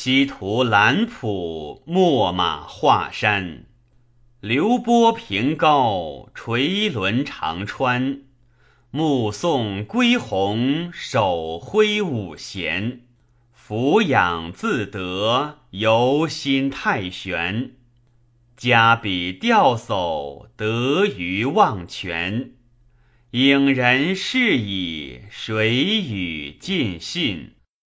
[0.00, 3.64] 西涂兰圃秣马华山，
[4.38, 8.20] 流波平高垂纶长川，
[8.92, 13.00] 目送归鸿手挥五弦，
[13.52, 17.72] 俯仰自得游心太玄，
[18.56, 22.52] 加笔钓叟得于忘泉，
[23.32, 27.54] 影人是以谁与尽信？